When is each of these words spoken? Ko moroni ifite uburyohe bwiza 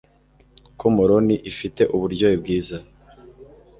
Ko 0.79 0.85
moroni 0.95 1.35
ifite 1.51 1.81
uburyohe 1.95 2.35
bwiza 2.41 2.77